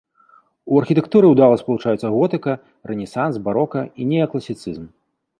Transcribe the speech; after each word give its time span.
У 0.75 0.79
архітэктуры 0.83 1.27
ўдала 1.33 1.55
спалучаюцца 1.61 2.09
готыка, 2.15 2.51
рэнесанс, 2.91 3.33
барока 3.49 3.83
і 3.99 4.07
неакласіцызм. 4.15 4.89